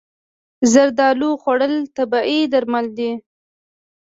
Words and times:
زردالو 0.71 1.29
خوړل 1.41 1.75
طبیعي 1.95 2.41
درمل 2.53 2.85
دي. 2.97 3.11